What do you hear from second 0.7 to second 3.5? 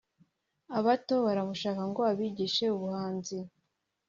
abato baramushaka ngo abigishe ubuhanzi